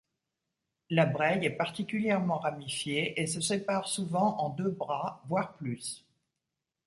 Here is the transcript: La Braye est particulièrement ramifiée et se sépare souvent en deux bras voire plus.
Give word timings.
La 0.89 1.05
Braye 1.05 1.45
est 1.45 1.51
particulièrement 1.51 2.39
ramifiée 2.39 3.21
et 3.21 3.27
se 3.27 3.39
sépare 3.39 3.87
souvent 3.87 4.35
en 4.39 4.49
deux 4.49 4.71
bras 4.71 5.21
voire 5.27 5.53
plus. 5.53 6.03